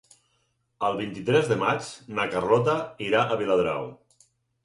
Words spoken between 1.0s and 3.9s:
vint-i-tres de maig na Carlota irà a Viladrau.